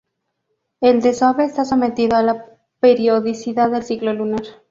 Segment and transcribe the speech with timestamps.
[0.79, 2.47] El desove está sometido a la
[2.79, 4.41] periodicidad del ciclo lunar.